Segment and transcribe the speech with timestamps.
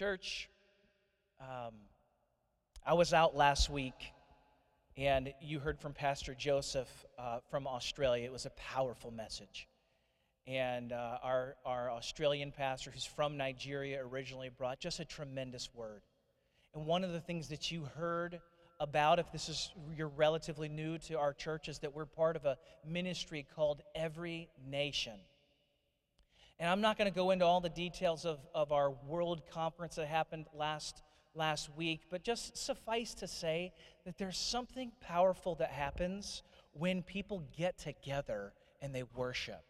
[0.00, 0.48] Church,
[1.42, 1.74] um,
[2.86, 4.14] I was out last week
[4.96, 6.88] and you heard from Pastor Joseph
[7.18, 8.24] uh, from Australia.
[8.24, 9.68] It was a powerful message.
[10.46, 16.00] And uh, our, our Australian pastor, who's from Nigeria originally, brought just a tremendous word.
[16.74, 18.40] And one of the things that you heard
[18.80, 22.46] about, if this is you're relatively new to our church, is that we're part of
[22.46, 22.56] a
[22.88, 25.20] ministry called Every Nation.
[26.60, 29.96] And I'm not going to go into all the details of, of our world conference
[29.96, 31.02] that happened last,
[31.34, 33.72] last week, but just suffice to say
[34.04, 39.64] that there's something powerful that happens when people get together and they worship.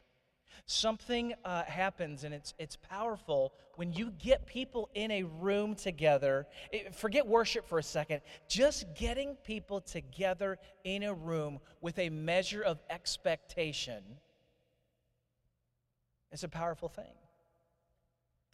[0.67, 6.49] Something uh, happens, and it's, it's powerful when you get people in a room together.
[6.73, 8.21] It, forget worship for a second.
[8.49, 14.03] Just getting people together in a room with a measure of expectation
[16.33, 17.15] it's a powerful thing.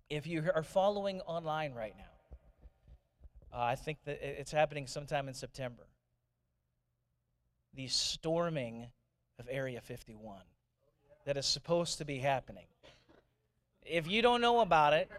[0.09, 5.35] If you are following online right now, uh, I think that it's happening sometime in
[5.35, 5.83] September.
[7.75, 8.87] The storming
[9.39, 10.39] of Area 51
[11.25, 12.67] that is supposed to be happening.
[13.85, 15.11] If you don't know about it,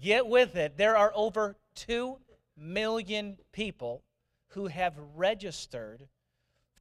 [0.00, 0.76] get with it.
[0.76, 2.18] There are over 2
[2.56, 4.02] million people
[4.48, 6.08] who have registered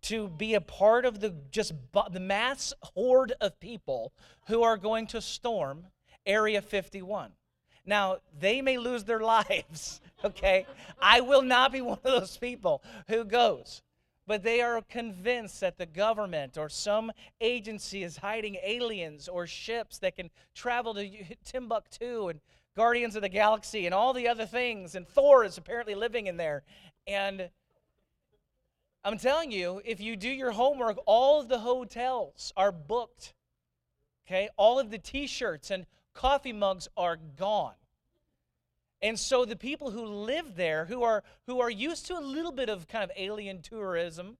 [0.07, 1.73] to be a part of the just
[2.11, 4.13] the mass horde of people
[4.47, 5.87] who are going to storm
[6.25, 7.31] Area 51.
[7.85, 10.65] Now, they may lose their lives, okay?
[11.01, 13.81] I will not be one of those people who goes.
[14.25, 19.99] But they are convinced that the government or some agency is hiding aliens or ships
[19.99, 21.09] that can travel to
[21.45, 22.41] Timbuktu and
[22.75, 24.95] Guardians of the Galaxy and all the other things.
[24.95, 26.63] And Thor is apparently living in there.
[27.07, 27.49] And
[29.03, 33.33] I'm telling you, if you do your homework, all of the hotels are booked.
[34.25, 34.49] Okay?
[34.57, 37.75] All of the t shirts and coffee mugs are gone.
[39.01, 42.51] And so the people who live there, who are, who are used to a little
[42.51, 44.37] bit of kind of alien tourism,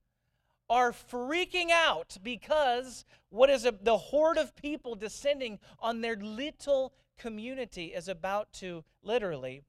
[0.68, 6.92] are freaking out because what is a, the horde of people descending on their little
[7.16, 9.62] community is about to literally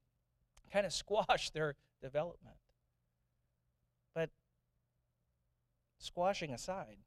[0.72, 2.56] kind of squash their development.
[6.00, 6.98] Squashing aside,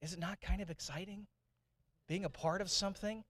[0.00, 1.26] is it not kind of exciting
[2.08, 3.24] being a part of something?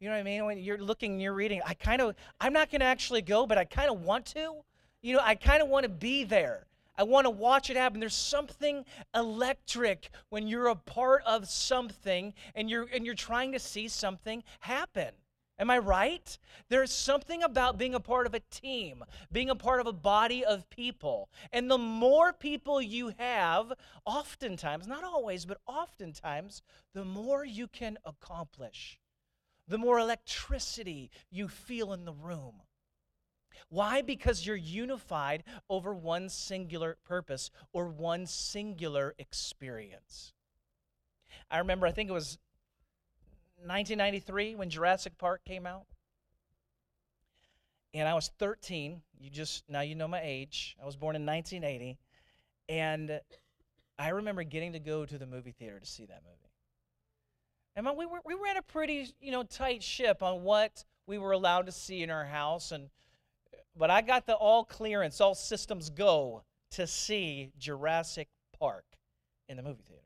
[0.00, 0.44] You know what I mean?
[0.44, 3.56] When you're looking, you're reading, I kind of, I'm not going to actually go, but
[3.56, 4.56] I kind of want to.
[5.02, 6.66] You know, I kind of want to be there.
[6.98, 8.00] I want to watch it happen.
[8.00, 13.58] There's something electric when you're a part of something and you're and you're trying to
[13.58, 15.10] see something happen.
[15.58, 16.38] Am I right?
[16.68, 20.44] There's something about being a part of a team, being a part of a body
[20.44, 21.30] of people.
[21.50, 23.72] And the more people you have,
[24.04, 26.62] oftentimes, not always, but oftentimes,
[26.92, 28.98] the more you can accomplish,
[29.66, 32.62] the more electricity you feel in the room.
[33.70, 34.02] Why?
[34.02, 40.34] Because you're unified over one singular purpose or one singular experience.
[41.50, 42.38] I remember, I think it was
[43.58, 45.86] 1993 when Jurassic Park came out.
[47.94, 49.00] And I was 13.
[49.18, 50.76] You just, now you know my age.
[50.80, 51.96] I was born in 1980.
[52.68, 53.20] And
[53.98, 56.36] I remember getting to go to the movie theater to see that movie.
[57.76, 61.32] And we were, we ran a pretty, you know, tight ship on what we were
[61.32, 62.72] allowed to see in our house.
[62.72, 62.88] And,
[63.76, 68.28] but I got the all clearance, all systems go to see Jurassic
[68.58, 68.84] Park
[69.48, 70.02] in the movie theater.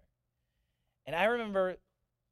[1.07, 1.77] And I remember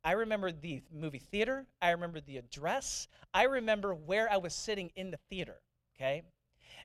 [0.04, 1.66] I remember the movie theater.
[1.82, 3.08] I remember the address.
[3.34, 5.56] I remember where I was sitting in the theater,
[5.96, 6.22] okay?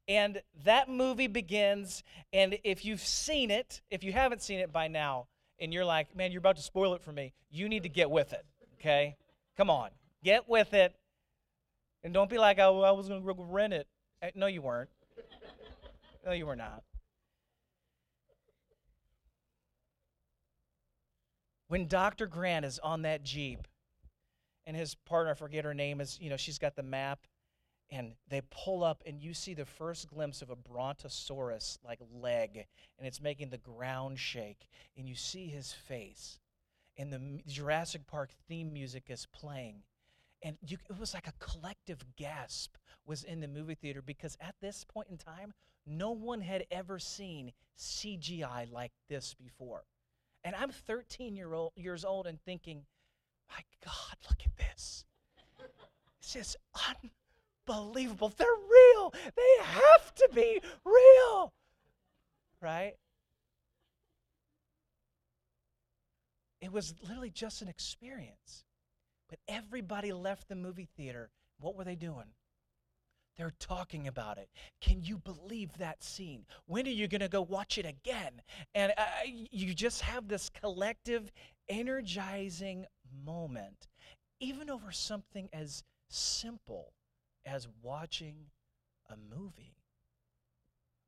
[0.08, 2.04] And that movie begins,
[2.34, 5.28] and if you've seen it, if you haven't seen it by now,
[5.60, 8.10] and you're like, man, you're about to spoil it for me, you need to get
[8.10, 8.46] with it,
[8.80, 9.16] okay?
[9.56, 9.92] Come on,
[10.24, 10.94] get with it.
[12.04, 13.88] And don't be like, oh, I was going to rent it.
[14.22, 14.90] Eh, no, you weren't.
[16.26, 16.84] No, you were not.
[21.74, 22.28] When Dr.
[22.28, 23.68] Grant is on that Jeep
[24.68, 27.26] and his partner, I forget her name, is, you know, she's got the map
[27.90, 32.68] and they pull up and you see the first glimpse of a brontosaurus like leg
[33.00, 36.38] and it's making the ground shake and you see his face
[37.00, 39.82] and the Jurassic Park theme music is playing
[40.44, 42.76] and you, it was like a collective gasp
[43.08, 45.52] was in the movie theater because at this point in time
[45.88, 49.86] no one had ever seen CGI like this before
[50.44, 52.86] and I'm 13 year old, years old and thinking,
[53.50, 55.06] my God, look at this.
[56.20, 56.58] It's just
[57.68, 58.32] unbelievable.
[58.36, 59.14] They're real.
[59.36, 61.54] They have to be real.
[62.62, 62.94] Right?
[66.62, 68.64] It was literally just an experience.
[69.30, 71.30] But everybody left the movie theater.
[71.60, 72.28] What were they doing?
[73.38, 74.50] They're talking about it.
[74.82, 76.46] Can you believe that scene?
[76.68, 78.42] When are you going to go watch it again?
[78.76, 81.32] And uh, you just have this collective,
[81.68, 82.86] energizing
[83.26, 83.88] moment,
[84.40, 86.94] even over something as simple
[87.46, 88.36] as watching
[89.10, 89.78] a movie.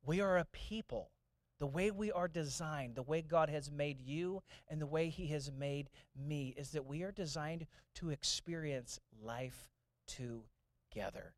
[0.04, 1.10] We are a people.
[1.58, 5.28] The way we are designed, the way God has made you, and the way He
[5.28, 9.70] has made me is that we are designed to experience life
[10.06, 11.32] together.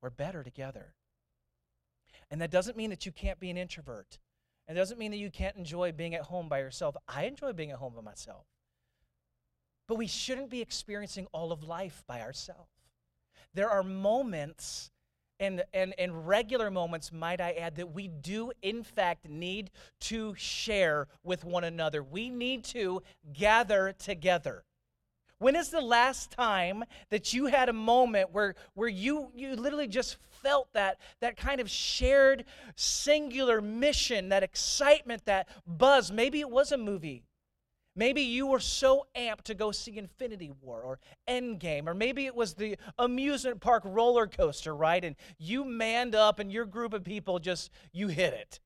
[0.00, 0.94] We're better together.
[2.30, 4.18] And that doesn't mean that you can't be an introvert.
[4.66, 6.96] And it doesn't mean that you can't enjoy being at home by yourself.
[7.06, 8.46] I enjoy being at home by myself.
[9.86, 12.70] But we shouldn't be experiencing all of life by ourselves.
[13.54, 14.90] There are moments
[15.38, 19.70] and, and, and regular moments, might I add, that we do in fact need
[20.00, 22.02] to share with one another.
[22.02, 23.02] We need to
[23.32, 24.64] gather together.
[25.38, 29.86] When is the last time that you had a moment where, where you, you literally
[29.86, 32.44] just felt that, that kind of shared
[32.74, 36.10] singular mission, that excitement, that buzz?
[36.10, 37.22] Maybe it was a movie.
[37.94, 42.34] Maybe you were so amped to go see Infinity War or Endgame, or maybe it
[42.34, 45.02] was the amusement park roller coaster, right?
[45.02, 48.60] And you manned up and your group of people just, you hit it.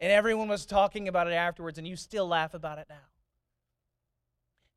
[0.00, 2.96] And everyone was talking about it afterwards, and you still laugh about it now.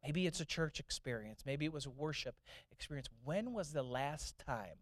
[0.07, 1.41] Maybe it's a church experience.
[1.45, 2.35] Maybe it was a worship
[2.71, 3.09] experience.
[3.25, 4.77] When was the last time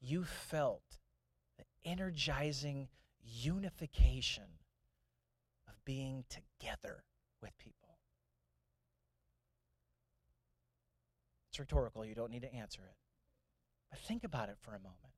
[0.00, 0.98] you felt
[1.58, 2.86] the energizing
[3.24, 4.60] unification
[5.66, 7.02] of being together
[7.42, 7.98] with people?
[11.50, 12.04] It's rhetorical.
[12.04, 12.96] You don't need to answer it.
[13.90, 15.16] But think about it for a moment.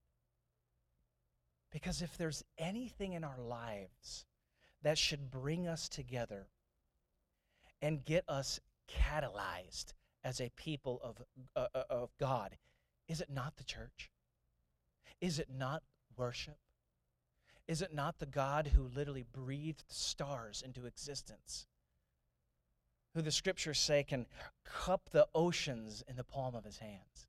[1.70, 4.24] Because if there's anything in our lives
[4.82, 6.46] that should bring us together,
[7.84, 9.92] and get us catalyzed
[10.24, 11.22] as a people of,
[11.54, 12.56] uh, uh, of God.
[13.08, 14.10] Is it not the church?
[15.20, 15.82] Is it not
[16.16, 16.56] worship?
[17.68, 21.66] Is it not the God who literally breathed stars into existence?
[23.14, 24.24] Who the scriptures say can
[24.64, 27.28] cup the oceans in the palm of his hands?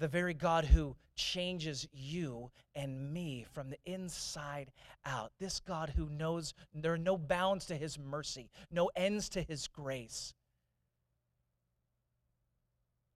[0.00, 4.72] The very God who changes you and me from the inside
[5.04, 5.30] out.
[5.38, 9.68] This God who knows there are no bounds to his mercy, no ends to his
[9.68, 10.34] grace.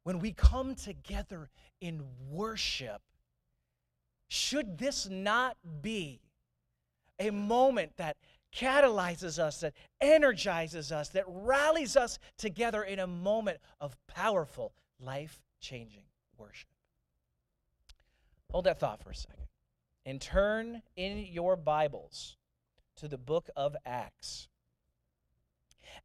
[0.05, 1.49] When we come together
[1.81, 3.01] in worship,
[4.29, 6.21] should this not be
[7.19, 8.19] a moment that
[8.55, 9.73] catalyzes us, that
[10.03, 16.05] energizes us, that rallies us together in a moment of powerful, life changing
[16.37, 16.74] worship?
[18.55, 19.49] Hold that thought for a second.
[20.07, 22.37] And turn in your Bibles
[22.99, 24.47] to the book of Acts.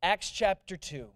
[0.01, 1.09] Acts chapter 2.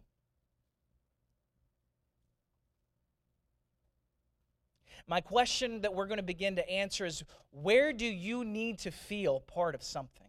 [5.07, 8.91] My question that we're going to begin to answer is where do you need to
[8.91, 10.27] feel part of something?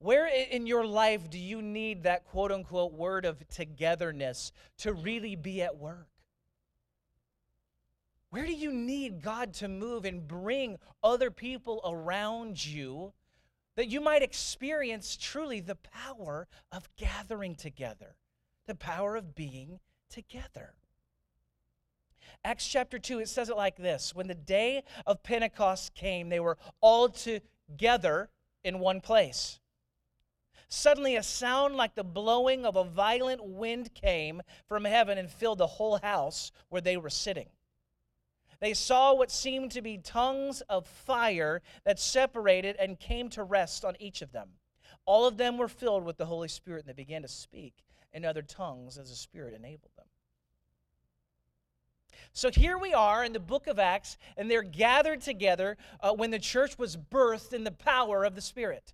[0.00, 5.36] Where in your life do you need that quote unquote word of togetherness to really
[5.36, 6.08] be at work?
[8.36, 13.14] Where do you need God to move and bring other people around you
[13.76, 18.14] that you might experience truly the power of gathering together,
[18.66, 19.80] the power of being
[20.10, 20.74] together?
[22.44, 26.40] Acts chapter 2, it says it like this When the day of Pentecost came, they
[26.40, 28.28] were all together
[28.62, 29.60] in one place.
[30.68, 35.56] Suddenly, a sound like the blowing of a violent wind came from heaven and filled
[35.56, 37.46] the whole house where they were sitting.
[38.60, 43.84] They saw what seemed to be tongues of fire that separated and came to rest
[43.84, 44.50] on each of them.
[45.04, 48.24] All of them were filled with the Holy Spirit, and they began to speak in
[48.24, 50.06] other tongues as the Spirit enabled them.
[52.32, 56.30] So here we are in the book of Acts, and they're gathered together uh, when
[56.30, 58.92] the church was birthed in the power of the Spirit.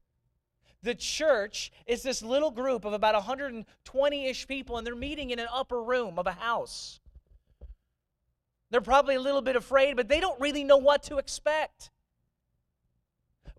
[0.82, 5.38] The church is this little group of about 120 ish people, and they're meeting in
[5.38, 7.00] an upper room of a house.
[8.72, 11.90] They're probably a little bit afraid, but they don't really know what to expect.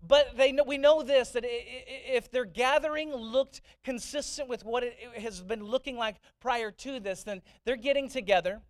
[0.02, 4.98] But they know, we know this that if their gathering looked consistent with what it
[5.16, 8.60] has been looking like prior to this, then they're getting together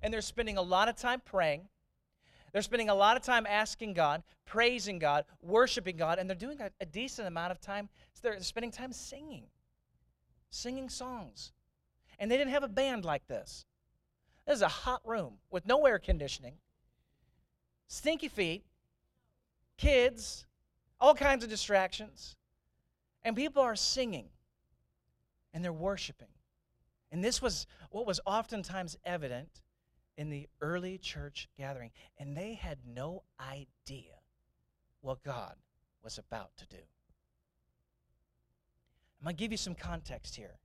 [0.00, 1.68] and they're spending a lot of time praying.
[2.52, 6.60] They're spending a lot of time asking God, praising God, worshiping God, and they're doing
[6.60, 7.88] a, a decent amount of time.
[8.14, 9.46] So they're spending time singing,
[10.48, 11.50] singing songs.
[12.20, 13.66] And they didn't have a band like this.
[14.46, 16.54] This is a hot room with no air conditioning,
[17.86, 18.64] stinky feet,
[19.76, 20.46] kids,
[21.00, 22.36] all kinds of distractions.
[23.22, 24.26] And people are singing
[25.54, 26.28] and they're worshiping.
[27.10, 29.62] And this was what was oftentimes evident
[30.16, 34.14] in the early church gathering, and they had no idea
[35.00, 35.54] what God
[36.02, 36.82] was about to do.
[39.20, 40.58] I'm going to give you some context here.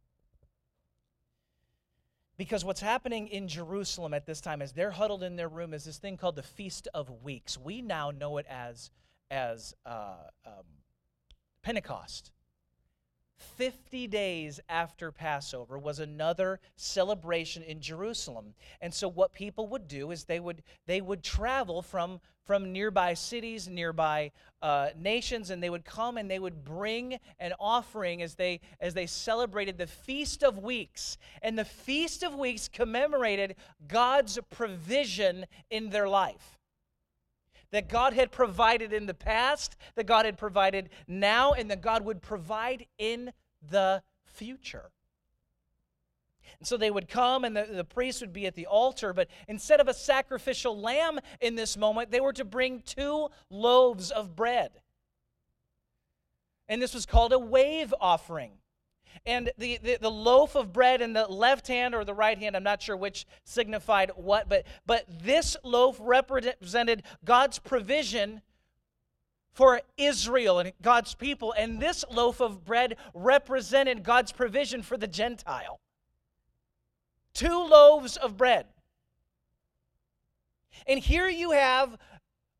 [2.37, 5.85] Because what's happening in Jerusalem at this time, is they're huddled in their room, is
[5.85, 7.57] this thing called the Feast of Weeks.
[7.57, 8.91] We now know it as,
[9.31, 10.63] as uh, um,
[11.63, 12.31] Pentecost.
[13.37, 18.53] 50 days after Passover was another celebration in Jerusalem.
[18.81, 23.13] And so what people would do is they would they would travel from from nearby
[23.13, 28.35] cities, nearby uh, nations, and they would come and they would bring an offering as
[28.35, 31.17] they as they celebrated the Feast of Weeks.
[31.41, 33.55] And the Feast of Weeks commemorated
[33.87, 36.56] God's provision in their life
[37.71, 42.05] that God had provided in the past, that God had provided now, and that God
[42.05, 43.31] would provide in
[43.69, 44.91] the future.
[46.59, 49.27] And so they would come, and the, the priest would be at the altar, but
[49.47, 54.35] instead of a sacrificial lamb in this moment, they were to bring two loaves of
[54.35, 54.71] bread.
[56.69, 58.53] And this was called a wave offering
[59.25, 62.55] and the, the, the, loaf of bread in the left hand or the right hand,
[62.55, 68.41] I'm not sure which signified what, but, but this loaf represented God's provision
[69.51, 75.07] for Israel and God's people, and this loaf of bread represented God's provision for the
[75.07, 75.79] Gentile.
[77.33, 78.67] Two loaves of bread.
[80.85, 81.97] And here you have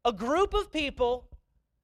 [0.03, 1.27] a group of people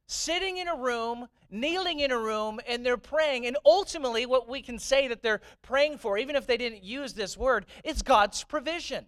[0.08, 3.46] sitting in a room kneeling in a room and they're praying.
[3.46, 7.14] And ultimately, what we can say that they're praying for, even if they didn't use
[7.14, 9.06] this word, is God's provision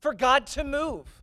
[0.00, 1.22] for God to move,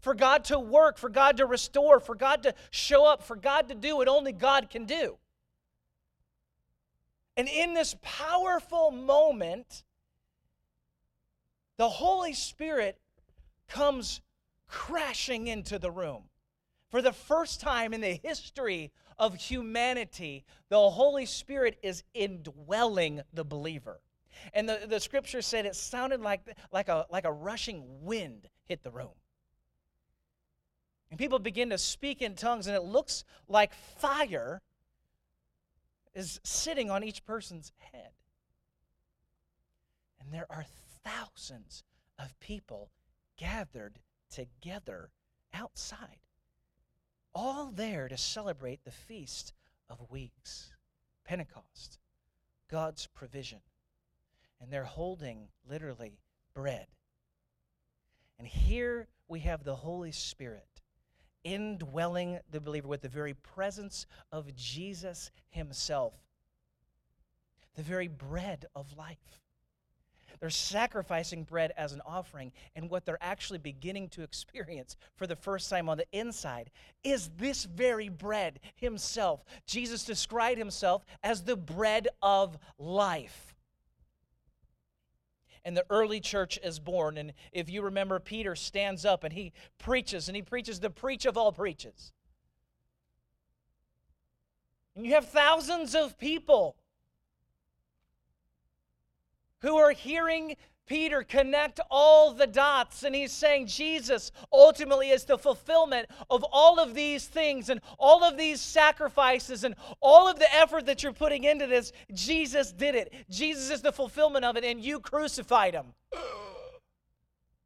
[0.00, 3.68] for God to work, for God to restore, for God to show up, for God
[3.68, 5.18] to do what only God can do.
[7.36, 9.84] And in this powerful moment,
[11.76, 12.98] the Holy Spirit
[13.68, 14.20] comes
[14.66, 16.24] crashing into the room.
[16.92, 23.46] For the first time in the history of humanity, the Holy Spirit is indwelling the
[23.46, 24.02] believer.
[24.52, 28.82] And the, the scripture said it sounded like, like, a, like a rushing wind hit
[28.82, 29.14] the room.
[31.10, 34.60] And people begin to speak in tongues, and it looks like fire
[36.14, 38.10] is sitting on each person's head.
[40.20, 40.66] And there are
[41.02, 41.84] thousands
[42.18, 42.90] of people
[43.38, 45.08] gathered together
[45.54, 46.18] outside
[47.34, 49.52] all there to celebrate the Feast
[49.88, 50.72] of Weeks,
[51.24, 51.98] Pentecost,
[52.70, 53.60] God's provision.
[54.60, 56.18] And they're holding literally
[56.54, 56.86] bread.
[58.38, 60.82] And here we have the Holy Spirit
[61.44, 66.14] indwelling the believer with the very presence of Jesus Himself,
[67.74, 69.40] the very bread of life.
[70.40, 72.52] They're sacrificing bread as an offering.
[72.74, 76.70] And what they're actually beginning to experience for the first time on the inside
[77.04, 79.44] is this very bread himself.
[79.66, 83.54] Jesus described himself as the bread of life.
[85.64, 87.16] And the early church is born.
[87.18, 91.24] And if you remember, Peter stands up and he preaches, and he preaches the preach
[91.24, 92.12] of all preaches.
[94.94, 96.76] And you have thousands of people
[99.62, 105.38] who are hearing Peter connect all the dots, and he's saying Jesus ultimately is the
[105.38, 110.54] fulfillment of all of these things and all of these sacrifices and all of the
[110.54, 111.92] effort that you're putting into this.
[112.12, 113.14] Jesus did it.
[113.30, 115.94] Jesus is the fulfillment of it, and you crucified him.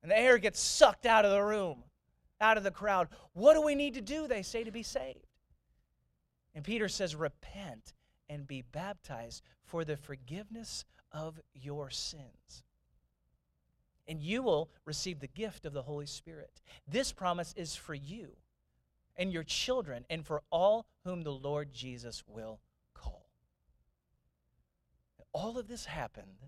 [0.03, 1.83] And the air gets sucked out of the room,
[2.41, 3.09] out of the crowd.
[3.33, 5.27] What do we need to do, they say, to be saved?
[6.55, 7.93] And Peter says, Repent
[8.29, 12.63] and be baptized for the forgiveness of your sins.
[14.09, 16.61] And you will receive the gift of the Holy Spirit.
[16.87, 18.29] This promise is for you
[19.17, 22.61] and your children and for all whom the Lord Jesus will
[22.95, 23.27] call.
[25.33, 26.47] All of this happened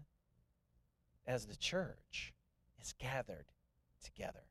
[1.26, 2.32] as the church
[2.80, 3.46] is gathered
[4.02, 4.44] together.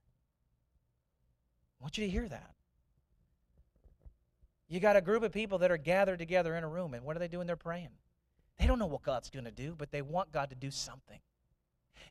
[1.79, 2.53] I want you to hear that.
[4.67, 7.15] You got a group of people that are gathered together in a room, and what
[7.15, 7.47] are they doing?
[7.47, 7.89] They're praying.
[8.59, 11.19] They don't know what God's going to do, but they want God to do something.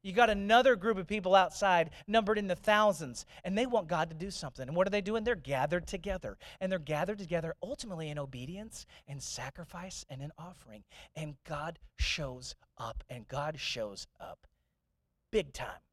[0.03, 4.09] You got another group of people outside, numbered in the thousands, and they want God
[4.11, 4.69] to do something.
[4.69, 5.25] And what are they doing?
[5.25, 6.39] They're gathered together.
[6.61, 10.85] And they're gathered together ultimately in obedience and sacrifice and in offering.
[11.17, 14.47] And God shows up, and God shows up
[15.33, 15.86] big time.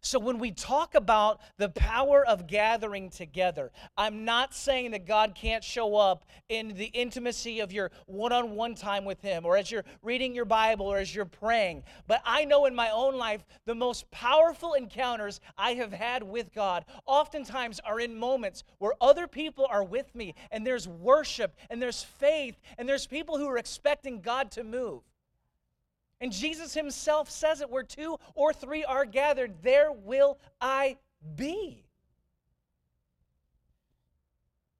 [0.00, 5.34] So, when we talk about the power of gathering together, I'm not saying that God
[5.34, 9.56] can't show up in the intimacy of your one on one time with Him, or
[9.56, 11.82] as you're reading your Bible, or as you're praying.
[12.06, 16.52] But I know in my own life, the most powerful encounters I have had with
[16.54, 21.80] God oftentimes are in moments where other people are with me, and there's worship, and
[21.80, 25.02] there's faith, and there's people who are expecting God to move.
[26.20, 30.98] And Jesus himself says it where two or three are gathered, there will I
[31.36, 31.86] be.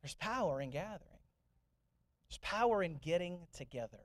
[0.02, 1.00] There's power in gathering,
[2.28, 3.98] there's power in getting together.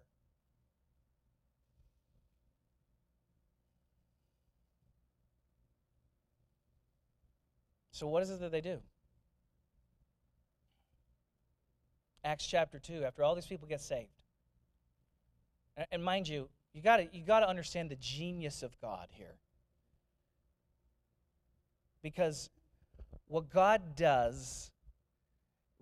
[7.92, 8.80] So, what is it that they do?
[12.26, 14.10] Acts chapter 2, after all these people get saved.
[15.92, 19.38] And mind you, you got you got to understand the genius of God here.
[22.04, 22.50] Because
[23.28, 24.72] what God does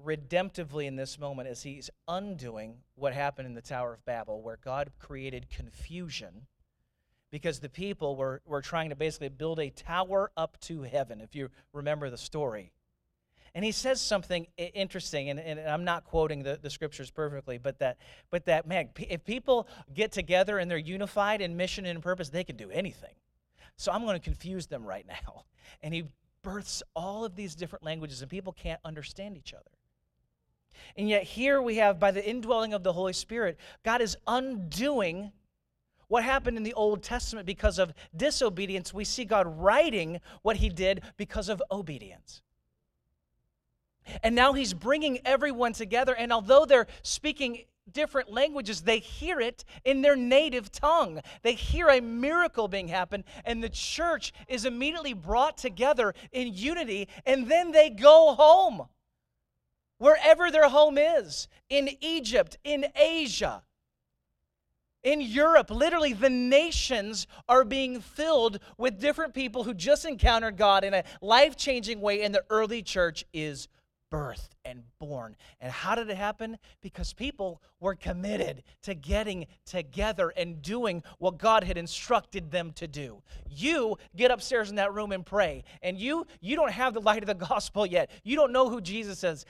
[0.01, 4.59] redemptively in this moment is he's undoing what happened in the Tower of Babel, where
[4.63, 6.45] God created confusion
[7.31, 11.33] because the people were, were trying to basically build a tower up to heaven, if
[11.33, 12.71] you remember the story.
[13.55, 17.77] And he says something interesting, and, and I'm not quoting the, the scriptures perfectly, but
[17.79, 17.97] that,
[18.31, 22.43] but that, man, if people get together and they're unified in mission and purpose, they
[22.43, 23.13] can do anything.
[23.77, 25.45] So I'm going to confuse them right now.
[25.81, 26.03] And he
[26.43, 29.71] births all of these different languages, and people can't understand each other.
[30.95, 35.31] And yet, here we have, by the indwelling of the Holy Spirit, God is undoing
[36.07, 38.93] what happened in the Old Testament because of disobedience.
[38.93, 42.41] We see God righting what he did because of obedience.
[44.21, 46.15] And now he's bringing everyone together.
[46.15, 51.21] And although they're speaking different languages, they hear it in their native tongue.
[51.41, 57.09] They hear a miracle being happened, and the church is immediately brought together in unity,
[57.25, 58.87] and then they go home.
[59.97, 63.63] Wherever their home is, in Egypt, in Asia,
[65.03, 70.85] in Europe, literally the nations are being filled with different people who just encountered God
[70.85, 73.67] in a life changing way, and the early church is
[74.13, 75.35] birthed and born.
[75.59, 76.59] And how did it happen?
[76.81, 82.87] Because people were committed to getting together and doing what God had instructed them to
[82.87, 83.23] do.
[83.49, 85.63] You get upstairs in that room and pray.
[85.81, 88.11] And you you don't have the light of the gospel yet.
[88.23, 89.45] You don't know who Jesus is.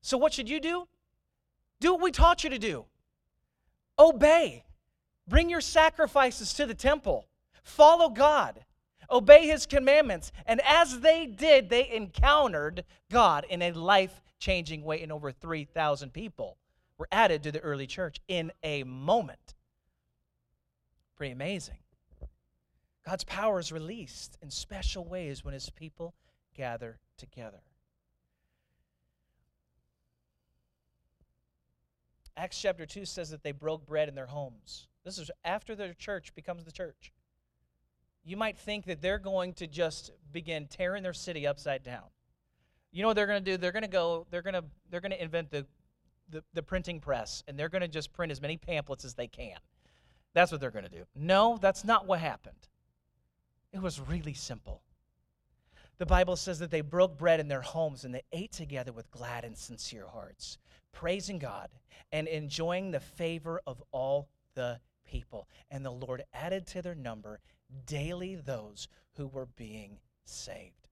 [0.00, 0.86] So what should you do?
[1.80, 2.84] Do what we taught you to do.
[3.98, 4.64] Obey.
[5.26, 7.26] Bring your sacrifices to the temple.
[7.64, 8.64] Follow God
[9.10, 10.32] obey his commandments.
[10.46, 16.12] And as they did, they encountered God in a life changing way, and over 3,000
[16.12, 16.58] people
[16.96, 19.54] were added to the early church in a moment.
[21.16, 21.78] Pretty amazing.
[23.04, 26.14] God's power is released in special ways when his people
[26.54, 27.62] gather together.
[32.36, 34.86] Acts chapter 2 says that they broke bread in their homes.
[35.04, 37.12] This is after the church becomes the church
[38.24, 42.04] you might think that they're going to just begin tearing their city upside down.
[42.90, 43.56] You know what they're going to do?
[43.56, 45.66] They're going to go, they're going to they're going to invent the,
[46.30, 49.28] the, the printing press and they're going to just print as many pamphlets as they
[49.28, 49.58] can.
[50.34, 51.04] That's what they're going to do.
[51.14, 52.68] No, that's not what happened.
[53.72, 54.82] It was really simple.
[55.98, 59.10] The Bible says that they broke bread in their homes and they ate together with
[59.10, 60.58] glad and sincere hearts,
[60.92, 61.70] praising God
[62.12, 65.48] and enjoying the favor of all the people.
[65.70, 67.40] And the Lord added to their number
[67.86, 70.88] daily those who were being saved.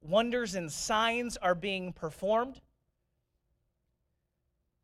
[0.00, 2.60] Wonders and signs are being performed,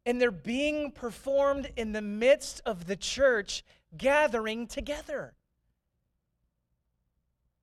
[0.04, 3.64] and they're being performed in the midst of the church
[3.96, 5.34] gathering together.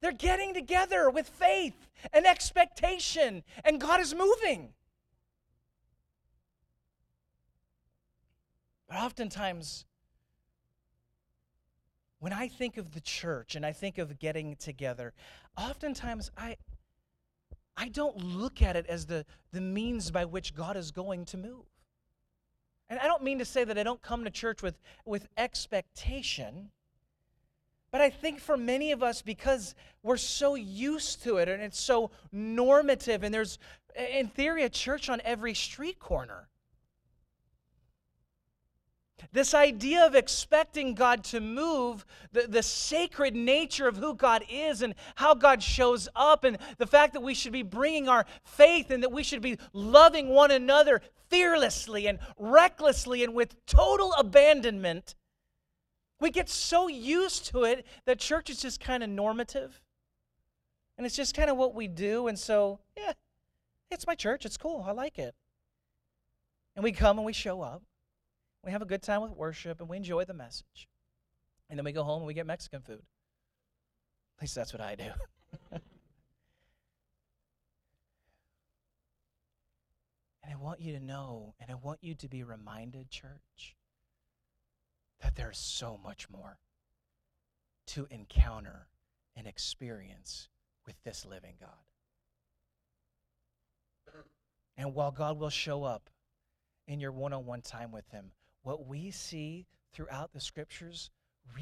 [0.02, 4.74] They're getting together with faith and expectation, and God is moving.
[8.88, 9.86] But oftentimes,
[12.22, 15.12] when I think of the church and I think of getting together,
[15.58, 16.56] oftentimes I,
[17.76, 21.38] I don't look at it as the, the means by which God is going to
[21.38, 21.66] move.
[22.90, 26.70] And I don't mean to say that I don't come to church with, with expectation,
[27.92, 31.82] but I think for many of us, because we're so used to it and it's
[31.82, 33.58] so normative, and there's,
[33.96, 36.50] in theory, a church on every street corner.
[39.32, 44.82] This idea of expecting God to move, the, the sacred nature of who God is
[44.82, 48.92] and how God shows up, and the fact that we should be bringing our faith
[48.92, 55.16] and that we should be loving one another fearlessly and recklessly and with total abandonment.
[56.20, 59.82] We get so used to it that church is just kind of normative.
[60.98, 62.28] And it's just kind of what we do.
[62.28, 63.14] And so, yeah,
[63.90, 64.46] it's my church.
[64.46, 64.86] It's cool.
[64.88, 65.34] I like it.
[66.76, 67.82] And we come and we show up.
[68.64, 70.88] We have a good time with worship and we enjoy the message.
[71.70, 73.02] And then we go home and we get Mexican food.
[74.38, 75.04] At least that's what I do.
[75.72, 75.82] and
[80.52, 83.76] I want you to know, and I want you to be reminded, church,
[85.22, 86.58] that there's so much more
[87.88, 88.88] to encounter
[89.36, 90.50] and experience
[90.86, 91.70] with this living God.
[94.78, 96.10] And while God will show up
[96.88, 98.32] in your one on one time with Him,
[98.64, 101.10] what we see throughout the scriptures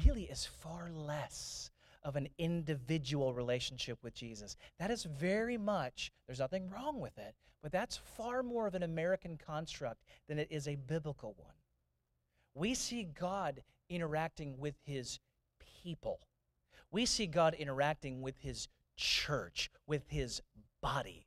[0.04, 1.70] really is far less
[2.02, 4.56] of an individual relationship with Jesus.
[4.78, 8.82] That is very much, there's nothing wrong with it, but that's far more of an
[8.82, 11.54] American construct than it is a biblical one.
[12.54, 15.18] We see God interacting with his
[15.82, 16.20] people.
[16.90, 20.40] We see God interacting with his church, with his
[20.80, 21.26] body.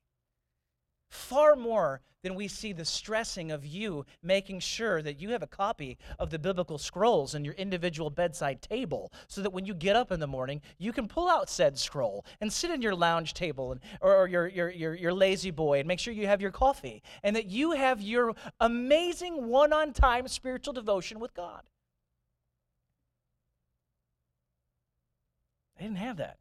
[1.13, 5.47] Far more than we see the stressing of you making sure that you have a
[5.47, 9.95] copy of the biblical scrolls in your individual bedside table so that when you get
[9.95, 13.35] up in the morning, you can pull out said scroll and sit in your lounge
[13.35, 16.41] table and, or, or your, your, your, your lazy boy and make sure you have
[16.41, 21.61] your coffee and that you have your amazing one on time spiritual devotion with God.
[25.77, 26.37] I didn't have that.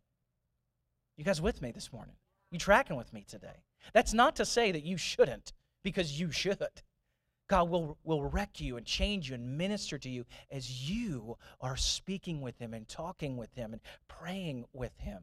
[1.19, 2.15] You guys with me this morning?
[2.51, 3.65] You tracking with me today?
[3.92, 6.59] That's not to say that you shouldn't, because you should.
[7.49, 11.77] God will, will wreck you and change you and minister to you as you are
[11.77, 15.23] speaking with Him and talking with Him and praying with Him.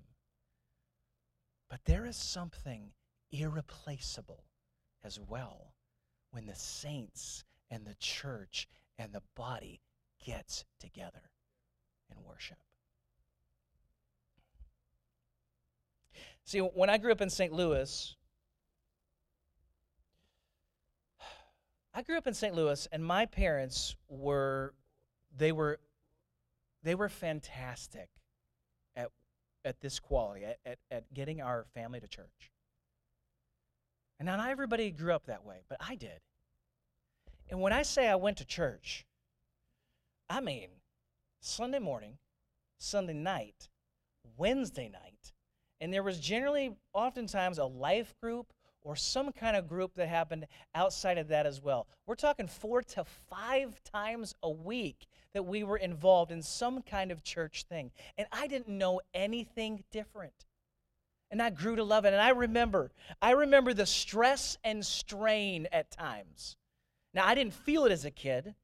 [1.70, 2.92] But there is something
[3.32, 4.44] irreplaceable
[5.04, 5.74] as well
[6.32, 8.68] when the saints and the church
[8.98, 9.82] and the body
[10.24, 11.32] gets together
[12.12, 12.58] in worship.
[16.44, 17.54] See, when I grew up in St.
[17.54, 18.16] Louis,
[21.94, 22.56] I grew up in St.
[22.56, 24.74] Louis, and my parents were
[25.36, 25.80] they were
[26.84, 28.10] they were fantastic
[28.96, 29.10] at
[29.66, 32.52] at this quality at, at, at getting our family to church.
[34.20, 36.20] And not everybody grew up that way, but I did.
[37.50, 39.06] And when I say I went to church,
[40.30, 40.70] I mean
[41.42, 42.18] Sunday morning,
[42.78, 43.70] Sunday night,
[44.38, 45.34] Wednesday night,
[45.82, 48.54] and there was generally oftentimes a life group
[48.90, 51.86] or some kind of group that happened outside of that as well.
[52.08, 57.12] We're talking four to five times a week that we were involved in some kind
[57.12, 57.92] of church thing.
[58.18, 60.48] And I didn't know anything different.
[61.30, 62.14] And I grew to love it.
[62.14, 62.90] And I remember,
[63.22, 66.58] I remember the stress and strain at times.
[67.14, 68.56] Now, I didn't feel it as a kid.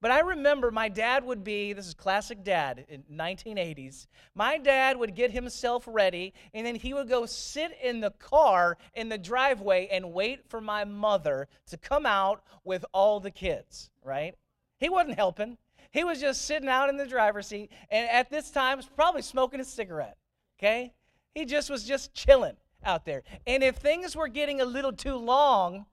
[0.00, 4.06] But I remember my dad would be, this is classic dad in 1980s.
[4.34, 8.78] My dad would get himself ready and then he would go sit in the car
[8.94, 13.90] in the driveway and wait for my mother to come out with all the kids,
[14.02, 14.34] right?
[14.78, 15.58] He wasn't helping.
[15.90, 19.22] He was just sitting out in the driver's seat and at this time was probably
[19.22, 20.16] smoking a cigarette,
[20.58, 20.94] okay?
[21.34, 23.22] He just was just chilling out there.
[23.46, 25.84] And if things were getting a little too long,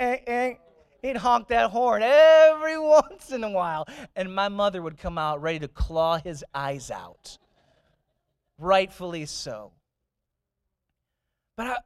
[0.00, 0.54] eh, eh,
[1.02, 3.86] He'd honk that horn every once in a while.
[4.16, 7.38] And my mother would come out ready to claw his eyes out.
[8.58, 9.72] Rightfully so.
[11.56, 11.76] But I,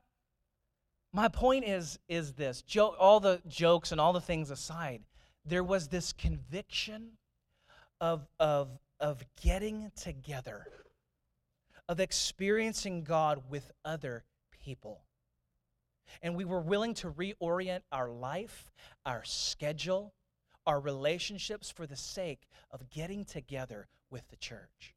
[1.13, 5.03] my point is, is this jo- all the jokes and all the things aside,
[5.45, 7.13] there was this conviction
[8.01, 8.69] of, of,
[9.01, 10.67] of getting together,
[11.89, 14.25] of experiencing God with other
[14.65, 15.03] people
[16.21, 18.71] and we were willing to reorient our life,
[19.07, 20.13] our schedule,
[20.67, 24.95] our relationships for the sake of getting together with the church.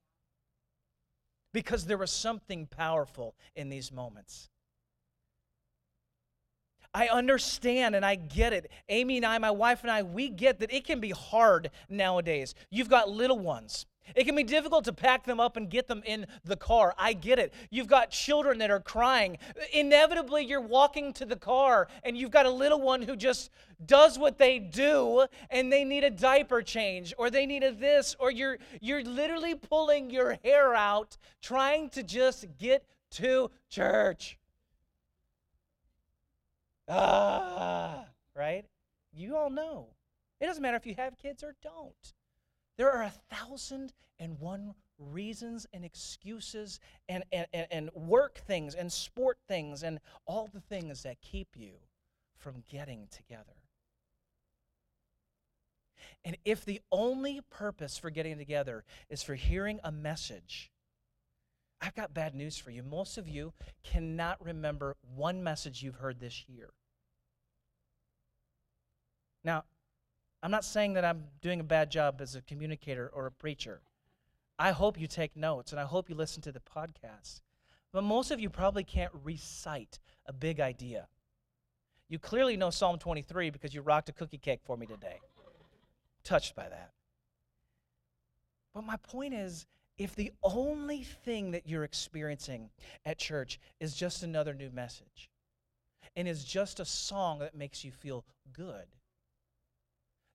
[1.54, 4.50] Because there was something powerful in these moments.
[6.94, 8.72] I understand and I get it.
[8.88, 12.56] Amy and I, my wife and I, we get that it can be hard nowadays.
[12.70, 13.86] You've got little ones.
[14.16, 16.94] It can be difficult to pack them up and get them in the car.
[16.98, 17.54] I get it.
[17.70, 19.38] You've got children that are crying.
[19.74, 23.50] Inevitably, you're walking to the car and you've got a little one who just
[23.86, 28.16] does what they do and they need a diaper change or they need a this
[28.20, 34.38] or you're you're literally pulling your hair out trying to just get to church.
[36.88, 38.66] Ah, right?
[39.14, 39.88] You all know.
[40.40, 42.14] It doesn't matter if you have kids or don't.
[42.78, 48.92] There are a thousand and one reasons and excuses and, and, and work things and
[48.92, 51.74] sport things and all the things that keep you
[52.38, 53.56] from getting together.
[56.24, 60.72] And if the only purpose for getting together is for hearing a message,
[61.82, 62.84] I've got bad news for you.
[62.84, 66.70] Most of you cannot remember one message you've heard this year.
[69.44, 69.66] Now,
[70.46, 73.82] I'm not saying that I'm doing a bad job as a communicator or a preacher.
[74.60, 77.42] I hope you take notes and I hope you listen to the podcast.
[77.92, 81.08] But most of you probably can't recite a big idea.
[82.10, 85.20] You clearly know Psalm 23 because you rocked a cookie cake for me today.
[86.24, 86.92] Touched by that.
[88.76, 89.66] But my point is
[89.98, 92.70] if the only thing that you're experiencing
[93.04, 95.32] at church is just another new message
[96.16, 98.86] and is just a song that makes you feel good,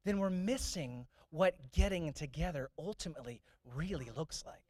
[0.04, 3.42] then we're missing what getting together ultimately
[3.74, 4.62] really looks like.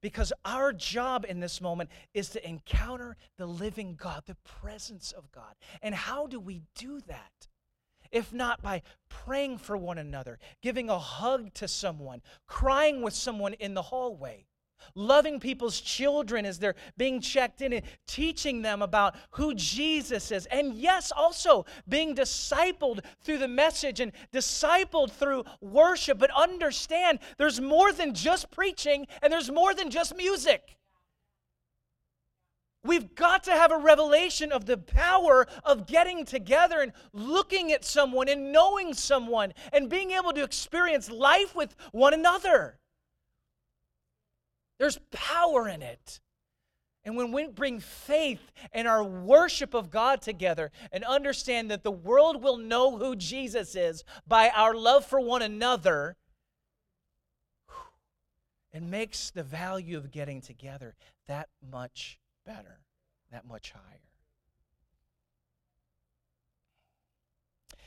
[0.00, 5.30] Because our job in this moment is to encounter the living God, the presence of
[5.30, 5.54] God.
[5.82, 7.48] And how do we do that?
[8.10, 13.54] If not by praying for one another, giving a hug to someone, crying with someone
[13.54, 14.46] in the hallway,
[14.94, 20.46] loving people's children as they're being checked in and teaching them about who Jesus is.
[20.46, 26.18] And yes, also being discipled through the message and discipled through worship.
[26.18, 30.76] But understand there's more than just preaching and there's more than just music.
[32.84, 37.84] We've got to have a revelation of the power of getting together and looking at
[37.84, 42.80] someone and knowing someone and being able to experience life with one another.
[44.78, 46.20] There's power in it.
[47.04, 51.90] And when we bring faith and our worship of God together and understand that the
[51.90, 56.16] world will know who Jesus is by our love for one another,
[58.72, 60.94] it makes the value of getting together
[61.26, 62.80] that much better,
[63.32, 63.98] that much higher.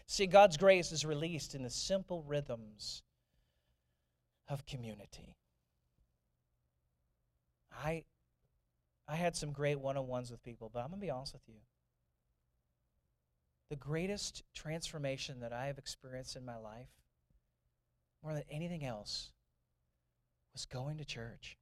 [0.07, 3.01] See, God's grace is released in the simple rhythms
[4.47, 5.35] of community.
[7.83, 8.03] I
[9.07, 11.61] I had some great one-on-ones with people, but I'm going to be honest with you.
[13.69, 16.89] The greatest transformation that I have experienced in my life,
[18.23, 19.31] more than anything else,
[20.53, 21.57] was going to church.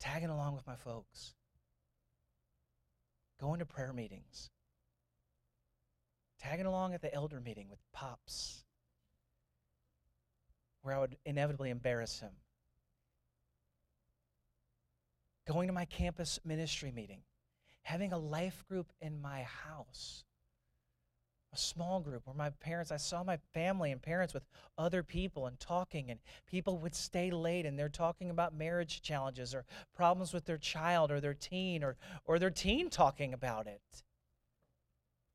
[0.00, 1.34] Tagging along with my folks.
[3.40, 4.50] Going to prayer meetings.
[6.40, 8.64] Tagging along at the elder meeting with Pops,
[10.82, 12.32] where I would inevitably embarrass him
[15.46, 17.20] going to my campus ministry meeting,
[17.82, 20.24] having a life group in my house,
[21.52, 24.44] a small group where my parents, I saw my family and parents with
[24.76, 29.54] other people and talking, and people would stay late and they're talking about marriage challenges
[29.54, 33.82] or problems with their child or their teen or, or their teen talking about it.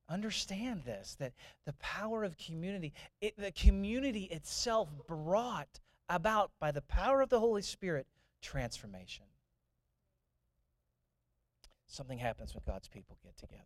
[0.09, 1.33] Understand this that
[1.65, 7.39] the power of community, it, the community itself brought about by the power of the
[7.39, 8.07] Holy Spirit
[8.41, 9.25] transformation
[11.89, 13.63] something happens when God's people get together.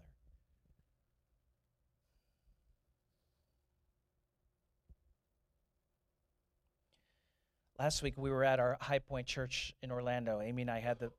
[7.78, 10.40] Last week we were at our High Point Church in Orlando.
[10.40, 11.12] Amy and I had the,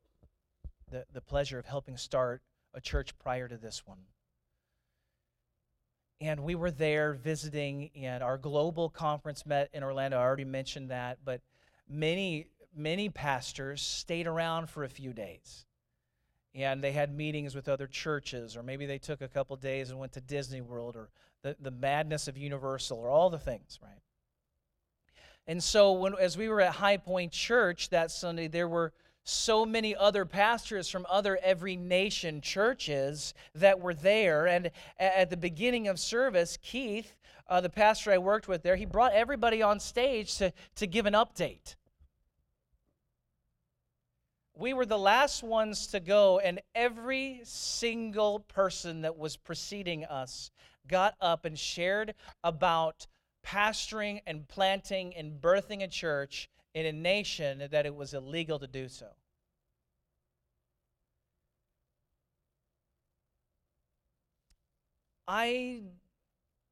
[0.90, 3.98] the, the pleasure of helping start a church prior to this one.
[6.20, 10.16] And we were there visiting, and our global conference met in Orlando.
[10.16, 11.42] I already mentioned that, but
[11.86, 15.66] many, many pastors stayed around for a few days
[16.54, 19.98] and they had meetings with other churches, or maybe they took a couple days and
[19.98, 21.10] went to Disney World, or
[21.42, 24.00] the, the madness of Universal, or all the things, right?
[25.46, 28.92] And so, when, as we were at High Point Church that Sunday, there were
[29.24, 34.46] so many other pastors from other every nation churches that were there.
[34.46, 37.14] And at the beginning of service, Keith,
[37.48, 41.06] uh, the pastor I worked with there, he brought everybody on stage to, to give
[41.06, 41.74] an update
[44.56, 50.50] we were the last ones to go, and every single person that was preceding us
[50.86, 53.06] got up and shared about
[53.44, 58.66] pastoring and planting and birthing a church in a nation that it was illegal to
[58.66, 59.08] do so.
[65.26, 65.82] I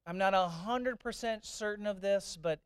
[0.05, 2.59] I'm not 100% certain of this, but